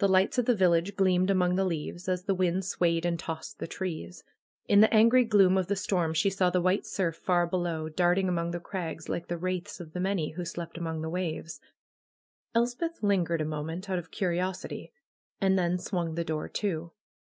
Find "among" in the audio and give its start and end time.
1.30-1.54, 8.28-8.50, 10.76-11.00